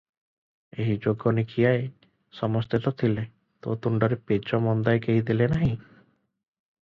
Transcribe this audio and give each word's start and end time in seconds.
ଏହି 0.83 0.93
ଯୋଗିନୀଖିଆଏ 1.01 1.83
ସମସ୍ତେ 2.37 2.79
ତ 2.87 2.93
ଥିଲେ, 3.01 3.25
ତୋ 3.65 3.75
ତୁଣ୍ଡରେ 3.83 4.19
ପେଜ 4.31 4.61
ମନ୍ଦାଏ 4.69 5.03
କେହି 5.07 5.25
ଦେଲେ 5.31 5.49
ନାହିଁ? 5.53 5.73